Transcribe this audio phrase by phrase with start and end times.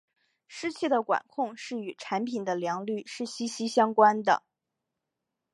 [0.47, 4.41] 湿气的管控是与产品的良率是息息相关的。